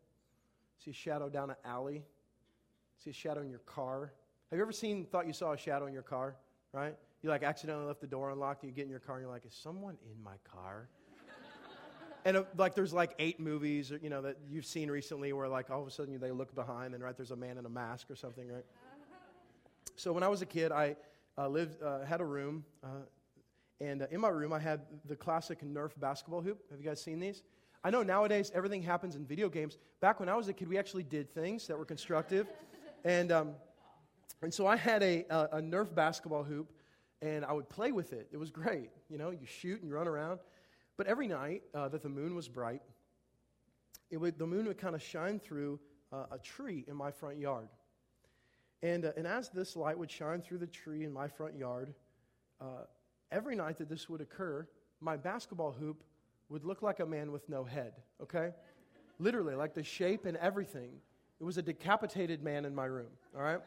[0.84, 2.02] See a shadow down an alley.
[2.98, 4.12] See a shadow in your car.
[4.50, 6.34] Have you ever seen, thought you saw a shadow in your car,
[6.72, 6.96] right?
[7.22, 9.32] You like accidentally left the door unlocked and you get in your car and you're
[9.32, 10.88] like, is someone in my car?
[12.24, 15.70] and uh, like there's like eight movies, you know, that you've seen recently where like
[15.70, 18.10] all of a sudden they look behind and right there's a man in a mask
[18.10, 18.64] or something, right?
[19.94, 20.96] So when I was a kid, I
[21.38, 22.88] uh, lived, uh, had a room, uh,
[23.80, 26.58] and uh, in my room I had the classic Nerf basketball hoop.
[26.70, 27.42] Have you guys seen these?
[27.84, 29.76] I know nowadays everything happens in video games.
[30.00, 32.46] Back when I was a kid, we actually did things that were constructive,
[33.04, 33.54] and um,
[34.42, 36.72] and so I had a, a, a Nerf basketball hoop,
[37.20, 38.28] and I would play with it.
[38.32, 38.90] It was great.
[39.08, 40.40] You know, you shoot and you run around.
[40.96, 42.82] But every night uh, that the moon was bright,
[44.10, 45.78] it would, the moon would kind of shine through
[46.12, 47.68] uh, a tree in my front yard.
[48.82, 51.94] And, uh, and as this light would shine through the tree in my front yard,
[52.60, 52.84] uh,
[53.30, 54.66] every night that this would occur,
[55.00, 56.02] my basketball hoop
[56.52, 58.50] would look like a man with no head, okay?
[59.18, 60.90] Literally, like the shape and everything.
[61.40, 63.60] It was a decapitated man in my room, all right?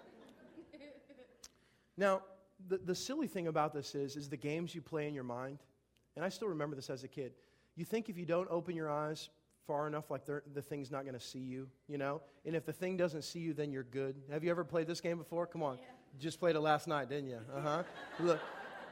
[1.97, 2.21] Now,
[2.67, 5.59] the, the silly thing about this is, is the games you play in your mind,
[6.15, 7.33] and I still remember this as a kid.
[7.75, 9.29] You think if you don't open your eyes
[9.65, 12.21] far enough, like the thing's not going to see you, you know?
[12.45, 14.15] And if the thing doesn't see you, then you're good.
[14.31, 15.47] Have you ever played this game before?
[15.47, 15.77] Come on.
[15.77, 15.83] Yeah.
[16.13, 17.39] You just played it last night, didn't you?
[17.53, 17.83] Uh huh.
[18.19, 18.39] Look,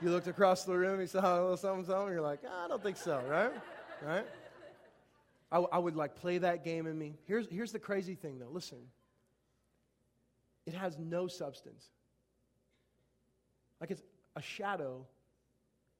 [0.01, 2.67] you looked across the room, you saw a little something, something, you're like, oh, I
[2.67, 3.51] don't think so, right?
[4.03, 4.25] Right?
[5.51, 7.15] I, I would like play that game in me.
[7.25, 8.49] Here's, here's the crazy thing, though.
[8.51, 8.79] Listen,
[10.65, 11.85] it has no substance.
[13.79, 14.01] Like it's
[14.35, 15.05] a shadow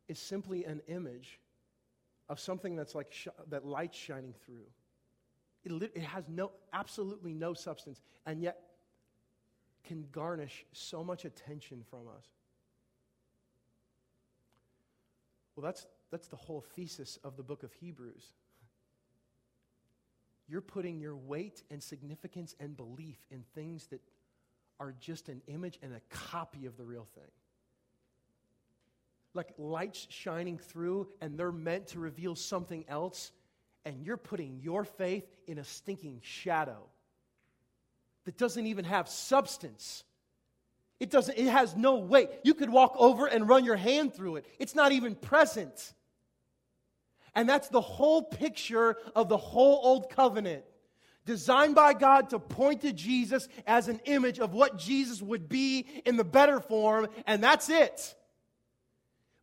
[0.08, 1.40] is simply an image
[2.30, 4.66] of something that's like sh- that light shining through.
[5.66, 8.60] It, it has no, absolutely no substance, and yet
[9.84, 12.26] can garnish so much attention from us.
[15.56, 18.32] Well, that's, that's the whole thesis of the book of Hebrews.
[20.48, 24.02] You're putting your weight and significance and belief in things that
[24.80, 27.32] are just an image and a copy of the real thing
[29.34, 33.32] like lights shining through and they're meant to reveal something else,
[33.86, 36.88] and you're putting your faith in a stinking shadow
[38.26, 40.04] that doesn't even have substance.
[41.00, 42.30] It doesn't it has no weight.
[42.44, 44.46] You could walk over and run your hand through it.
[44.60, 45.94] It's not even present.
[47.36, 50.64] And that's the whole picture of the whole old covenant.
[51.26, 55.86] Designed by God to point to Jesus as an image of what Jesus would be
[56.06, 58.16] in the better form, and that's it.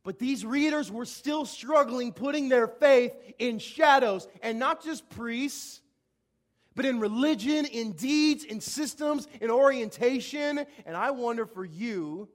[0.03, 5.81] But these readers were still struggling putting their faith in shadows, and not just priests,
[6.75, 10.65] but in religion, in deeds, in systems, in orientation.
[10.87, 12.29] And I wonder for you,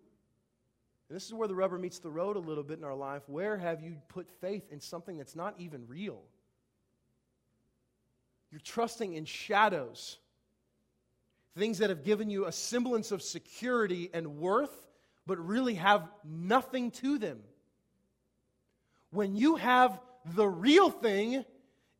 [1.09, 3.23] and this is where the rubber meets the road a little bit in our life,
[3.27, 6.21] where have you put faith in something that's not even real?
[8.51, 10.17] You're trusting in shadows,
[11.57, 14.73] things that have given you a semblance of security and worth,
[15.27, 17.39] but really have nothing to them
[19.11, 19.99] when you have
[20.33, 21.45] the real thing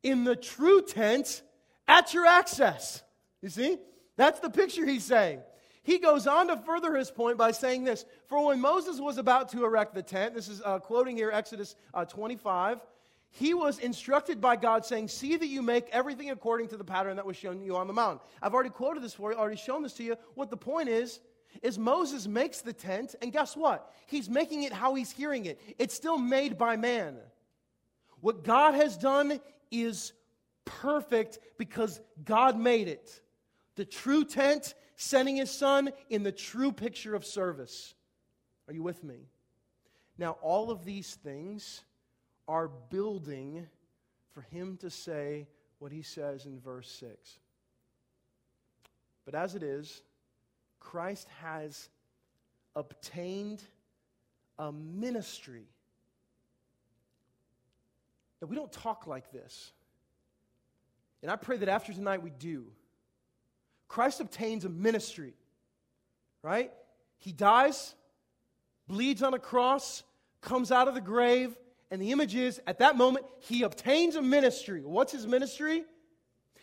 [0.02, 1.42] in the true tent
[1.88, 3.02] at your access.
[3.40, 3.78] You see?
[4.16, 5.40] That's the picture he's saying.
[5.86, 9.50] He goes on to further his point by saying this For when Moses was about
[9.50, 12.80] to erect the tent, this is uh, quoting here Exodus uh, 25,
[13.30, 17.14] he was instructed by God, saying, See that you make everything according to the pattern
[17.16, 18.18] that was shown you on the mountain.
[18.42, 20.16] I've already quoted this for you, already shown this to you.
[20.34, 21.20] What the point is,
[21.62, 23.92] is Moses makes the tent, and guess what?
[24.08, 25.60] He's making it how he's hearing it.
[25.78, 27.16] It's still made by man.
[28.20, 30.12] What God has done is
[30.64, 33.20] perfect because God made it.
[33.76, 37.94] The true tent, sending his son in the true picture of service.
[38.66, 39.28] Are you with me?
[40.18, 41.84] Now, all of these things
[42.48, 43.66] are building
[44.32, 45.46] for him to say
[45.78, 47.38] what he says in verse 6.
[49.24, 50.02] But as it is,
[50.80, 51.90] Christ has
[52.74, 53.62] obtained
[54.58, 55.66] a ministry.
[58.40, 59.72] Now, we don't talk like this.
[61.22, 62.66] And I pray that after tonight we do.
[63.88, 65.34] Christ obtains a ministry,
[66.42, 66.72] right?
[67.18, 67.94] He dies,
[68.88, 70.02] bleeds on a cross,
[70.40, 71.56] comes out of the grave,
[71.90, 74.82] and the image is at that moment, he obtains a ministry.
[74.84, 75.84] What's his ministry?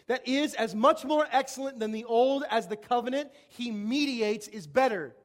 [0.08, 4.68] that is as much more excellent than the old as the covenant he mediates is
[4.68, 5.16] better.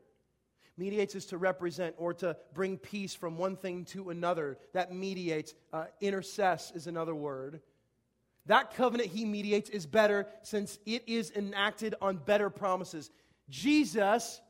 [0.76, 4.58] Mediates is to represent or to bring peace from one thing to another.
[4.74, 5.54] That mediates.
[5.72, 7.60] Uh, intercess is another word.
[8.48, 13.10] That covenant he mediates is better since it is enacted on better promises.
[13.50, 14.40] Jesus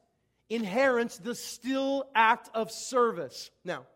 [0.49, 3.51] inherits the still act of service.
[3.65, 3.87] Now,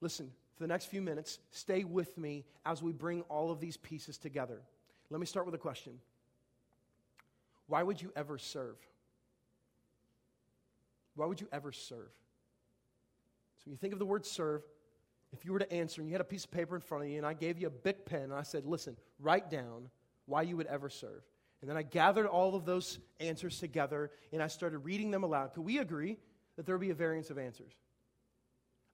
[0.00, 3.76] listen, for the next few minutes, stay with me as we bring all of these
[3.76, 4.62] pieces together.
[5.10, 5.94] Let me start with a question
[7.66, 8.76] Why would you ever serve?
[11.16, 12.12] Why would you ever serve?
[13.58, 14.62] So, when you think of the word serve,
[15.32, 17.10] if you were to answer and you had a piece of paper in front of
[17.10, 19.88] you and I gave you a big pen and I said, listen, write down
[20.26, 21.22] why you would ever serve.
[21.60, 25.54] And then I gathered all of those answers together and I started reading them aloud.
[25.54, 26.18] Could we agree
[26.56, 27.72] that there would be a variance of answers?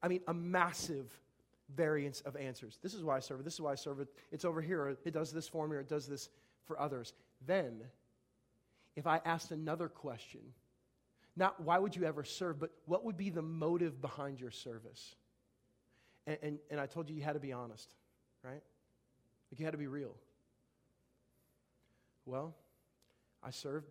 [0.03, 1.11] I mean, a massive
[1.75, 2.79] variance of answers.
[2.83, 3.45] This is why I serve.
[3.45, 4.09] This is why I serve it.
[4.31, 4.97] It's over here.
[5.05, 6.29] It does this for me or it does this
[6.67, 7.15] for others.
[7.47, 7.83] Then,
[8.97, 10.41] if I asked another question,
[11.37, 15.15] not why would you ever serve, but what would be the motive behind your service?
[16.29, 17.89] And, and, and I told you you had to be honest,
[18.45, 18.63] right?
[19.51, 20.15] Like you had to be real.
[22.27, 22.55] Well,
[23.43, 23.85] I serve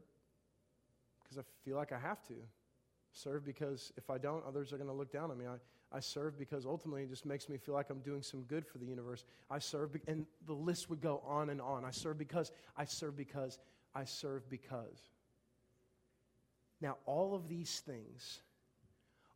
[1.23, 2.35] because I feel like I have to.
[3.11, 5.45] Serve because if I don't, others are going to look down on me.
[5.47, 8.67] I, I serve because ultimately it just makes me feel like I'm doing some good
[8.67, 9.25] for the universe.
[9.49, 11.85] I serve, be- and the list would go on and on.
[11.85, 13.57] I serve because, I serve because,
[13.95, 15.09] I serve because.
[16.81, 18.41] Now, all of these things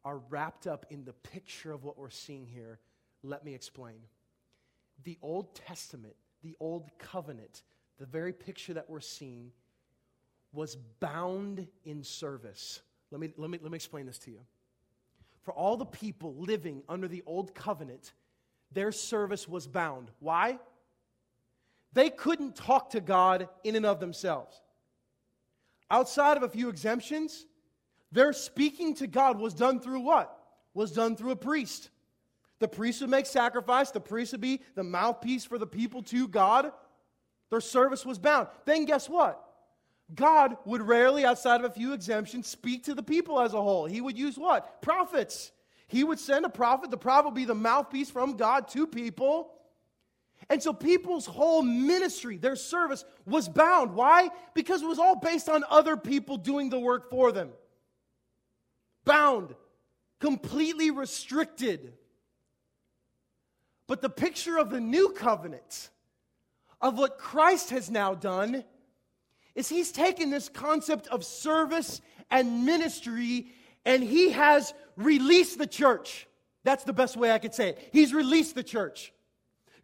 [0.06, 2.78] are wrapped up in the picture of what we're seeing here
[3.24, 3.98] let me explain.
[5.04, 7.64] The Old Testament, the Old Covenant,
[7.98, 9.52] the very picture that we're seeing,
[10.54, 12.82] was bound in service.
[13.10, 14.40] Let me, let me, let me explain this to you.
[15.44, 18.14] For all the people living under the Old Covenant,
[18.72, 20.12] their service was bound.
[20.20, 20.60] Why?
[21.94, 24.62] They couldn't talk to God in and of themselves.
[25.90, 27.46] Outside of a few exemptions,
[28.12, 30.38] their speaking to God was done through what?
[30.74, 31.90] Was done through a priest.
[32.62, 36.28] The priest would make sacrifice, the priest would be the mouthpiece for the people to
[36.28, 36.72] God.
[37.50, 38.50] Their service was bound.
[38.66, 39.44] Then guess what?
[40.14, 43.88] God would rarely, outside of a few exemptions, speak to the people as a whole.
[43.88, 44.80] He would use what?
[44.84, 45.52] Prophets.
[45.88, 46.92] He would send a prophet.
[46.92, 49.52] The prophet would be the mouthpiece from God to people.
[50.48, 53.96] And so people's whole ministry, their service, was bound.
[53.96, 54.30] Why?
[54.54, 57.50] Because it was all based on other people doing the work for them.
[59.04, 59.56] Bound,
[60.20, 61.94] completely restricted.
[63.92, 65.90] But the picture of the new covenant,
[66.80, 68.64] of what Christ has now done,
[69.54, 72.00] is he's taken this concept of service
[72.30, 73.48] and ministry
[73.84, 76.26] and he has released the church.
[76.64, 77.90] That's the best way I could say it.
[77.92, 79.12] He's released the church.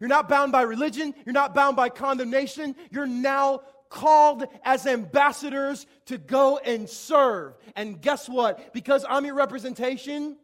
[0.00, 2.76] You're not bound by religion, you're not bound by condemnation.
[2.90, 7.58] You're now called as ambassadors to go and serve.
[7.76, 8.72] And guess what?
[8.72, 10.38] Because I'm your representation,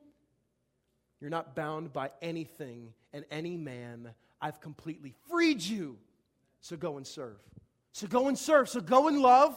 [1.24, 4.10] you're not bound by anything and any man.
[4.42, 5.96] I've completely freed you.
[6.60, 7.38] So go and serve.
[7.92, 8.68] So go and serve.
[8.68, 9.56] So go and love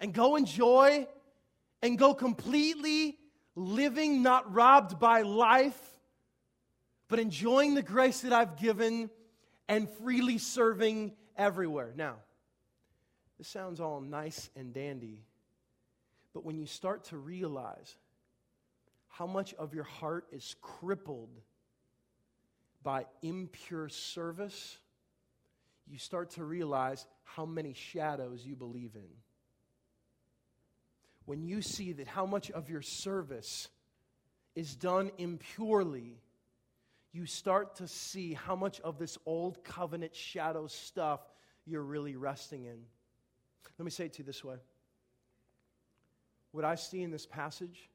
[0.00, 1.06] and go enjoy
[1.82, 3.16] and go completely
[3.54, 5.80] living, not robbed by life,
[7.06, 9.08] but enjoying the grace that I've given
[9.68, 11.92] and freely serving everywhere.
[11.94, 12.16] Now,
[13.38, 15.22] this sounds all nice and dandy,
[16.34, 17.94] but when you start to realize
[19.18, 21.40] how much of your heart is crippled
[22.84, 24.78] by impure service,
[25.88, 29.08] you start to realize how many shadows you believe in.
[31.24, 33.68] When you see that how much of your service
[34.54, 36.20] is done impurely,
[37.12, 41.20] you start to see how much of this old covenant shadow stuff
[41.66, 42.78] you're really resting in.
[43.78, 44.56] Let me say it to you this way.
[46.52, 47.90] What I see in this passage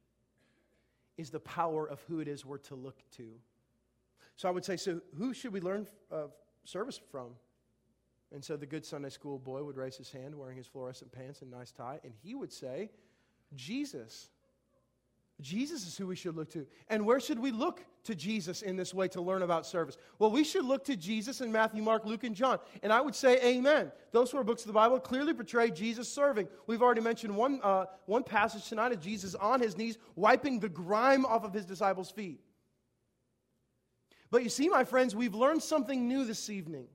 [1.18, 3.30] is the power of who it is we're to look to.
[4.36, 6.28] So I would say, so who should we learn uh,
[6.66, 7.32] service from?
[8.32, 11.42] And so the good Sunday school boy would raise his hand wearing his fluorescent pants
[11.44, 12.90] and nice tie, and he would say,
[13.56, 14.30] Jesus.
[15.42, 16.66] Jesus is who we should look to.
[16.90, 19.98] And where should we look to Jesus in this way to learn about service?
[20.20, 22.60] Well, we should look to Jesus in Matthew, Mark, Luke, and John.
[22.84, 23.92] And I would say, Amen.
[24.12, 26.48] Those four books of the Bible clearly portray Jesus serving.
[26.68, 30.70] We've already mentioned one, uh, one passage tonight of Jesus on his knees, wiping the
[30.70, 32.40] grime off of his disciples' feet.
[34.30, 36.88] But you see, my friends, we've learned something new this evening.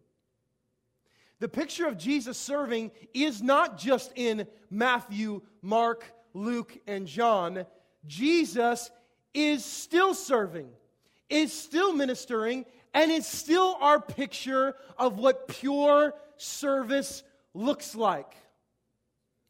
[1.41, 7.65] The picture of Jesus serving is not just in Matthew, Mark, Luke, and John
[8.07, 8.91] Jesus
[9.35, 10.69] is still serving,
[11.29, 17.23] is still ministering, and is still our picture of what pure service
[17.55, 18.35] looks like.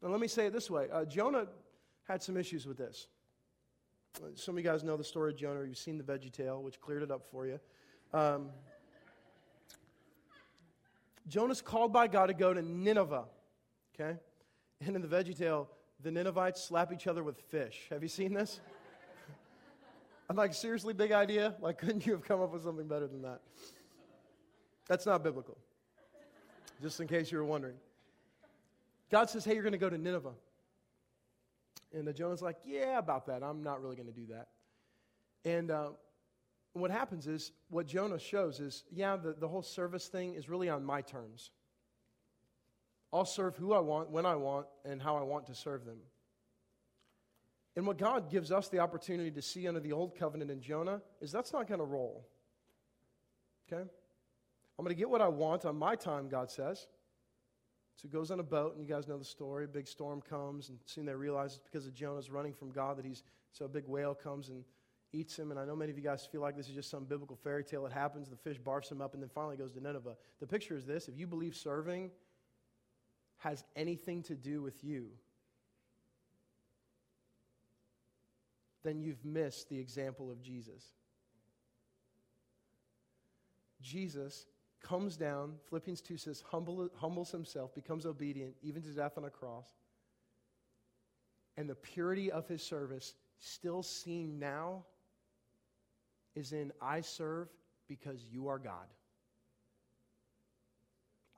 [0.03, 1.47] Now, let me say it this way uh, Jonah
[2.07, 3.07] had some issues with this.
[4.35, 5.65] Some of you guys know the story of Jonah.
[5.65, 7.61] You've seen the Veggie Tale, which cleared it up for you.
[8.13, 8.49] Um,
[11.29, 13.25] Jonah's called by God to go to Nineveh,
[13.95, 14.19] okay?
[14.81, 15.69] And in the Veggie Tale,
[16.03, 17.87] the Ninevites slap each other with fish.
[17.91, 18.61] Have you seen this?
[20.31, 21.55] I'm like, seriously, big idea?
[21.61, 23.41] Like, couldn't you have come up with something better than that?
[24.87, 25.59] That's not biblical,
[26.81, 27.75] just in case you were wondering.
[29.11, 30.33] God says, hey, you're going to go to Nineveh.
[31.93, 33.43] And Jonah's like, yeah, about that.
[33.43, 34.49] I'm not really going to do that.
[35.45, 35.91] And uh,
[36.75, 40.69] what happens is, what Jonah shows is, yeah, the, the whole service thing is really
[40.69, 41.51] on my terms.
[43.13, 45.99] I'll serve who I want, when I want, and how I want to serve them.
[47.77, 51.01] And what God gives us the opportunity to see under the old covenant in Jonah
[51.21, 52.27] is that's not going to roll.
[53.67, 53.83] Okay?
[53.83, 56.87] I'm going to get what I want on my time, God says.
[57.97, 59.65] So he goes on a boat, and you guys know the story.
[59.65, 62.97] A big storm comes, and soon they realize it's because of Jonah's running from God
[62.99, 63.23] that he's.
[63.53, 64.65] So a big whale comes and
[65.13, 65.51] eats him.
[65.51, 67.65] And I know many of you guys feel like this is just some biblical fairy
[67.65, 67.87] tale.
[67.87, 70.17] It happens, the fish barfs him up, and then finally goes to Nineveh.
[70.41, 72.11] The picture is this if you believe serving
[73.39, 75.07] has anything to do with you,
[78.83, 80.93] then you've missed the example of Jesus.
[83.81, 84.47] Jesus
[84.83, 89.31] comes down, Philippians 2 says, humble, humbles himself, becomes obedient, even to death on a
[89.31, 89.67] cross.
[91.57, 94.85] And the purity of his service, still seen now,
[96.35, 97.49] is in I serve
[97.89, 98.87] because you are God.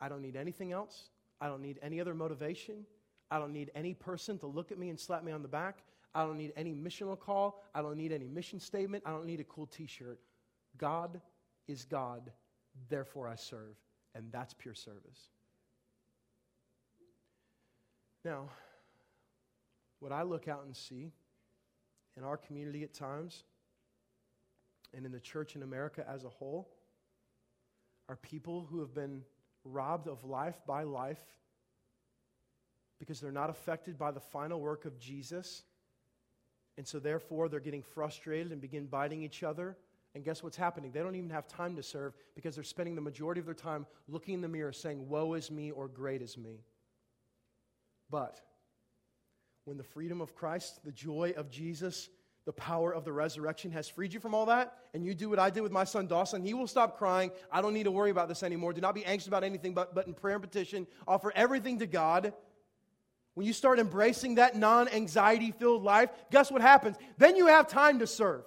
[0.01, 1.09] I don't need anything else.
[1.41, 2.85] I don't need any other motivation.
[3.31, 5.83] I don't need any person to look at me and slap me on the back.
[6.15, 7.63] I don't need any missional call.
[7.75, 9.05] I don't need any mission statement.
[9.07, 10.19] I don't need a cool t shirt.
[10.77, 11.21] God
[11.69, 12.33] is God
[12.89, 13.77] therefore I serve.
[14.15, 15.29] And that's pure service.
[18.25, 18.51] Now,
[20.01, 21.13] what I look out and see
[22.17, 23.45] in our community at times,
[24.93, 26.69] and in the church in America as a whole,
[28.09, 29.23] are people who have been
[29.65, 31.23] robbed of life by life
[32.99, 35.63] because they're not affected by the final work of Jesus.
[36.77, 39.77] And so, therefore, they're getting frustrated and begin biting each other
[40.15, 40.91] and guess what's happening?
[40.91, 43.87] They don't even have time to serve because they're spending the majority of their time
[44.09, 46.65] looking in the mirror saying, Woe is me or great is me.
[48.11, 48.41] But
[49.65, 52.09] when the freedom of Christ, the joy of Jesus,
[52.47, 55.39] the power of the resurrection has freed you from all that, and you do what
[55.39, 57.31] I did with my son Dawson, he will stop crying.
[57.53, 58.73] I don't need to worry about this anymore.
[58.73, 61.87] Do not be anxious about anything, but, but in prayer and petition, offer everything to
[61.87, 62.33] God.
[63.35, 66.97] When you start embracing that non anxiety filled life, guess what happens?
[67.19, 68.43] Then you have time to serve.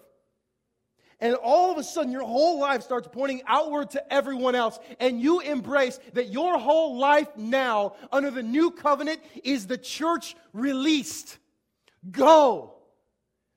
[1.19, 4.77] And all of a sudden, your whole life starts pointing outward to everyone else.
[4.99, 10.35] And you embrace that your whole life now, under the new covenant, is the church
[10.51, 11.37] released.
[12.11, 12.72] Go.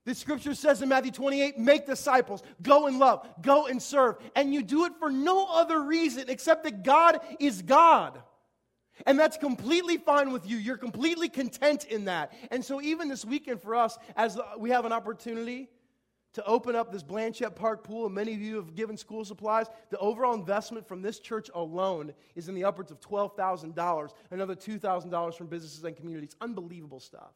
[0.07, 4.17] The scripture says in Matthew 28 make disciples, go and love, go and serve.
[4.37, 8.23] And you do it for no other reason except that God is God.
[9.05, 10.57] And that's completely fine with you.
[10.57, 12.33] You're completely content in that.
[12.51, 15.69] And so, even this weekend for us, as we have an opportunity
[16.33, 19.67] to open up this Blanchette Park pool, and many of you have given school supplies,
[19.91, 25.35] the overall investment from this church alone is in the upwards of $12,000, another $2,000
[25.35, 26.37] from businesses and communities.
[26.41, 27.33] Unbelievable stuff.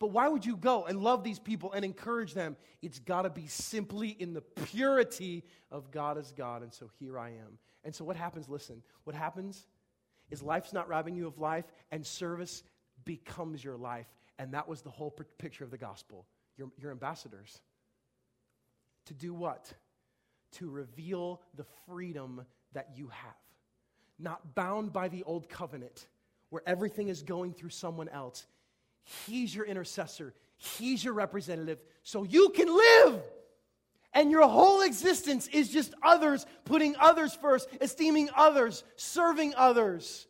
[0.00, 2.56] But why would you go and love these people and encourage them?
[2.80, 6.62] It's got to be simply in the purity of God as God.
[6.62, 7.58] And so here I am.
[7.84, 8.48] And so what happens?
[8.48, 9.66] Listen, what happens
[10.30, 12.62] is life's not robbing you of life, and service
[13.04, 14.06] becomes your life.
[14.38, 16.26] And that was the whole picture of the gospel.
[16.56, 17.60] You're, you're ambassadors.
[19.06, 19.70] To do what?
[20.52, 23.34] To reveal the freedom that you have.
[24.18, 26.06] Not bound by the old covenant
[26.48, 28.46] where everything is going through someone else.
[29.02, 33.22] He's your intercessor, He's your representative, so you can live.
[34.12, 40.26] And your whole existence is just others, putting others first, esteeming others, serving others.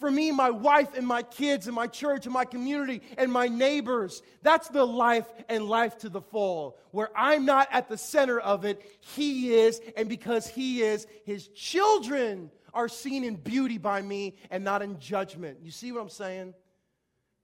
[0.00, 3.46] For me, my wife and my kids and my church and my community and my
[3.46, 4.22] neighbors.
[4.42, 6.78] That's the life and life to the full.
[6.90, 9.80] Where I'm not at the center of it, He is.
[9.96, 14.98] And because He is, His children are seen in beauty by me and not in
[14.98, 15.58] judgment.
[15.62, 16.54] You see what I'm saying?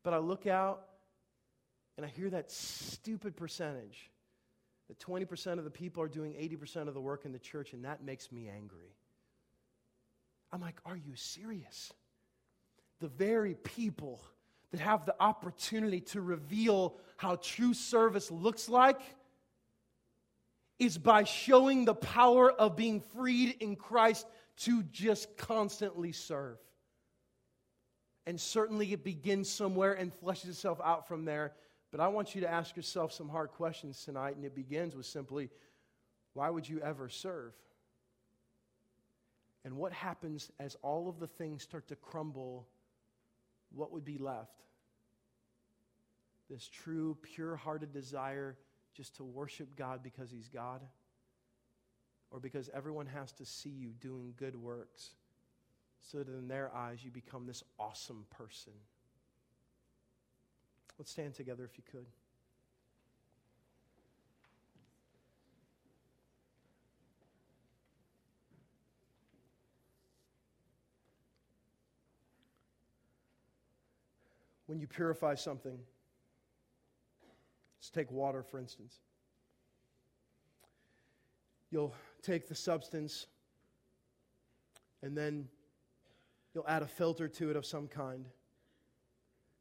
[0.02, 0.82] But I look out
[1.96, 4.10] and I hear that stupid percentage
[4.88, 7.84] that 20% of the people are doing 80% of the work in the church, and
[7.84, 8.94] that makes me angry.
[10.52, 11.92] I'm like, are you serious?
[13.00, 14.20] the very people
[14.70, 19.00] that have the opportunity to reveal how true service looks like
[20.78, 24.26] is by showing the power of being freed in Christ
[24.58, 26.58] to just constantly serve.
[28.30, 31.52] And certainly it begins somewhere and fleshes itself out from there.
[31.90, 35.06] But I want you to ask yourself some hard questions tonight, and it begins with
[35.06, 35.50] simply
[36.34, 37.52] why would you ever serve?
[39.64, 42.68] And what happens as all of the things start to crumble?
[43.74, 44.62] What would be left?
[46.48, 48.56] This true, pure hearted desire
[48.94, 50.82] just to worship God because He's God?
[52.30, 55.14] Or because everyone has to see you doing good works
[56.02, 58.72] so that in their eyes you become this awesome person?
[60.98, 62.06] Let's stand together if you could.
[74.66, 75.78] When you purify something,
[77.78, 79.00] let's take water for instance.
[81.70, 83.26] You'll take the substance
[85.02, 85.48] and then
[86.54, 88.26] you'll add a filter to it of some kind.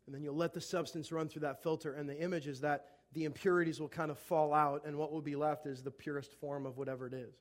[0.05, 2.87] And then you'll let the substance run through that filter, and the image is that
[3.13, 6.33] the impurities will kind of fall out, and what will be left is the purest
[6.33, 7.35] form of whatever it is.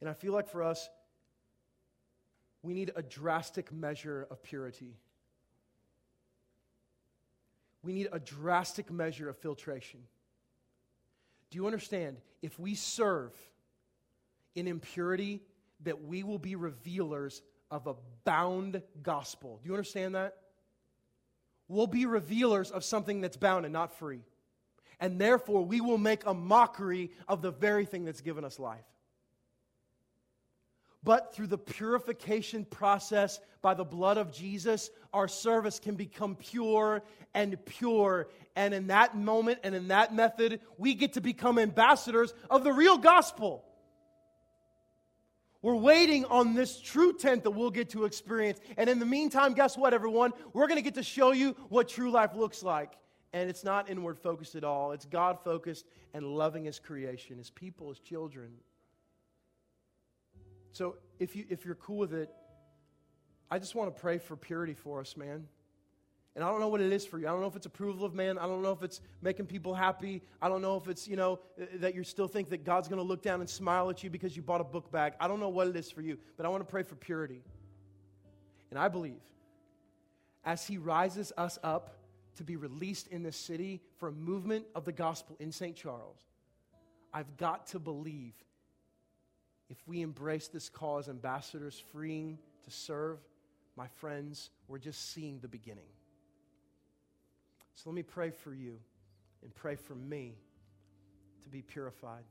[0.00, 0.88] And I feel like for us,
[2.62, 4.96] we need a drastic measure of purity.
[7.82, 10.00] We need a drastic measure of filtration.
[11.50, 12.16] Do you understand?
[12.40, 13.32] If we serve
[14.54, 15.42] in impurity,
[15.80, 17.94] that we will be revealers of a
[18.24, 19.60] bound gospel.
[19.62, 20.36] Do you understand that?
[21.68, 24.20] We'll be revealers of something that's bound and not free.
[25.00, 28.84] And therefore, we will make a mockery of the very thing that's given us life.
[31.02, 37.02] But through the purification process by the blood of Jesus, our service can become pure
[37.34, 38.28] and pure.
[38.56, 42.72] And in that moment and in that method, we get to become ambassadors of the
[42.72, 43.64] real gospel.
[45.64, 48.60] We're waiting on this true tent that we'll get to experience.
[48.76, 50.32] And in the meantime, guess what, everyone?
[50.52, 52.92] We're going to get to show you what true life looks like.
[53.32, 57.48] And it's not inward focused at all, it's God focused and loving His creation, His
[57.48, 58.50] people, His children.
[60.72, 62.28] So if, you, if you're cool with it,
[63.50, 65.48] I just want to pray for purity for us, man.
[66.34, 67.28] And I don't know what it is for you.
[67.28, 68.38] I don't know if it's approval of man.
[68.38, 70.20] I don't know if it's making people happy.
[70.42, 71.38] I don't know if it's, you know,
[71.76, 74.36] that you still think that God's going to look down and smile at you because
[74.36, 75.12] you bought a book bag.
[75.20, 77.42] I don't know what it is for you, but I want to pray for purity.
[78.70, 79.20] And I believe
[80.44, 81.98] as He rises us up
[82.36, 85.76] to be released in this city for a movement of the gospel in St.
[85.76, 86.18] Charles,
[87.12, 88.34] I've got to believe
[89.70, 93.18] if we embrace this call as ambassadors, freeing to serve,
[93.76, 95.86] my friends, we're just seeing the beginning.
[97.74, 98.78] So let me pray for you
[99.42, 100.34] and pray for me
[101.42, 102.24] to be purified.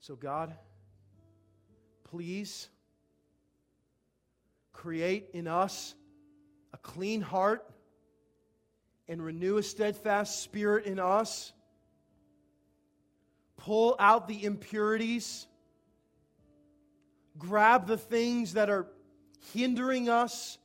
[0.00, 0.54] So, God,
[2.04, 2.68] please
[4.72, 5.94] create in us
[6.74, 7.64] a clean heart
[9.08, 11.52] and renew a steadfast spirit in us.
[13.56, 15.46] Pull out the impurities.
[17.38, 18.86] Grab the things that are
[19.52, 20.58] hindering us,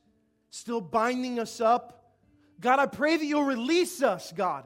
[0.50, 2.14] still binding us up.
[2.60, 4.64] God, I pray that you'll release us, God.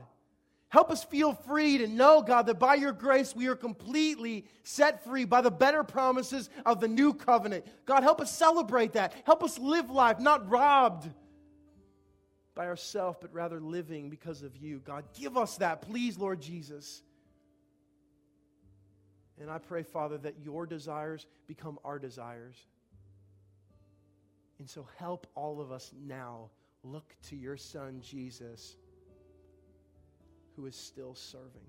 [0.68, 5.04] Help us feel free to know, God, that by your grace we are completely set
[5.04, 7.64] free by the better promises of the new covenant.
[7.86, 9.14] God, help us celebrate that.
[9.24, 11.08] Help us live life not robbed
[12.56, 14.80] by ourselves, but rather living because of you.
[14.84, 17.02] God, give us that, please, Lord Jesus.
[19.40, 22.56] And I pray, Father, that your desires become our desires.
[24.58, 26.50] And so help all of us now
[26.82, 28.76] look to your Son, Jesus,
[30.54, 31.66] who is still serving.